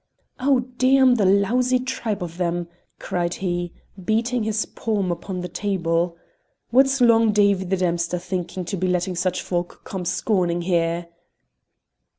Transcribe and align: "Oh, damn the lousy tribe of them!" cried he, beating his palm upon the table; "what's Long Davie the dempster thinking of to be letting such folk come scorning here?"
"Oh, 0.39 0.61
damn 0.79 1.13
the 1.13 1.27
lousy 1.27 1.77
tribe 1.77 2.23
of 2.23 2.37
them!" 2.39 2.67
cried 2.97 3.35
he, 3.35 3.71
beating 4.03 4.41
his 4.41 4.65
palm 4.65 5.11
upon 5.11 5.41
the 5.41 5.47
table; 5.47 6.17
"what's 6.71 7.01
Long 7.01 7.31
Davie 7.31 7.65
the 7.65 7.77
dempster 7.77 8.17
thinking 8.17 8.61
of 8.61 8.67
to 8.69 8.77
be 8.77 8.87
letting 8.87 9.13
such 9.15 9.43
folk 9.43 9.81
come 9.83 10.05
scorning 10.05 10.63
here?" 10.63 11.07